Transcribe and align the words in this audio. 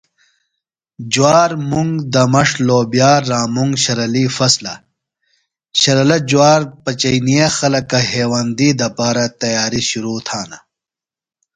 جوار 1.13 1.51
،منگ 1.71 1.93
،دمݜ 2.13 2.49
،لوبیا 2.67 3.11
رامنگ 3.29 3.73
شرلی 3.83 4.25
فصلہ 4.37 4.73
شرلہ 5.79 6.17
جوار 6.29 6.61
پچینے 6.83 7.41
خلکہ 7.57 7.99
ہیوندی 8.11 8.69
دپارہ 8.79 9.25
تیاری 9.39 9.81
شرو 9.89 10.15
تھانہ۔ 10.27 10.57